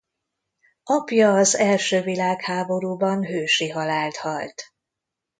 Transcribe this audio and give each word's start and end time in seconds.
Apja 0.83 1.33
az 1.33 1.55
első 1.55 2.01
világháborúban 2.01 3.25
hősi 3.25 3.69
halált 3.69 4.17
halt. 4.17 4.73